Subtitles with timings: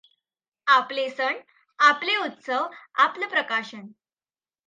[0.67, 1.37] आपले सण
[1.79, 2.67] आपले उत्सव
[2.95, 3.87] आपलं प्रकाशन